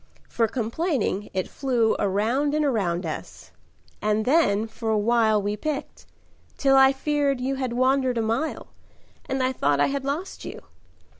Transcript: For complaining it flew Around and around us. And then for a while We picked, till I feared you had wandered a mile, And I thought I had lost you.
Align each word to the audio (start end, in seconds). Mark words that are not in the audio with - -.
For 0.27 0.47
complaining 0.47 1.29
it 1.31 1.47
flew 1.47 1.95
Around 1.99 2.55
and 2.55 2.65
around 2.65 3.05
us. 3.05 3.51
And 4.01 4.25
then 4.25 4.65
for 4.65 4.89
a 4.89 4.97
while 4.97 5.39
We 5.39 5.55
picked, 5.55 6.07
till 6.57 6.75
I 6.75 6.91
feared 6.91 7.39
you 7.39 7.57
had 7.57 7.73
wandered 7.73 8.17
a 8.17 8.21
mile, 8.23 8.69
And 9.29 9.43
I 9.43 9.51
thought 9.53 9.79
I 9.79 9.85
had 9.93 10.03
lost 10.03 10.43
you. 10.43 10.61